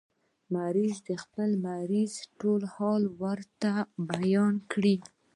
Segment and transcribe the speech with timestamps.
[0.55, 3.71] مریض د خپل مرض ټول حال ورته
[4.11, 4.83] بیان کړ.